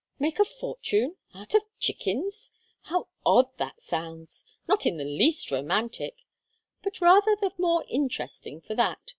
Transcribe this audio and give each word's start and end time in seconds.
"Make 0.17 0.39
a 0.39 0.43
fortune 0.45 1.17
out 1.35 1.53
of 1.53 1.61
chickens! 1.79 2.51
How 2.85 3.09
odd 3.23 3.55
that 3.59 3.83
sounds! 3.83 4.45
Not 4.67 4.87
in 4.87 4.97
the 4.97 5.03
least 5.05 5.51
romantic, 5.51 6.23
but 6.81 7.01
rather 7.01 7.35
the 7.35 7.53
more 7.59 7.85
interesting 7.87 8.61
for 8.61 8.73
that. 8.73 8.99